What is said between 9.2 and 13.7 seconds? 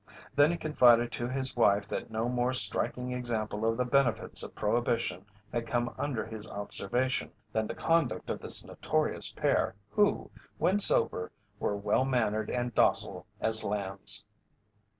pair who, when sober, were well mannered and docile as